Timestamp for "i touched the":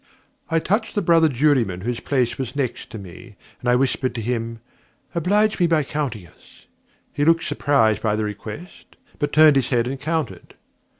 0.49-1.01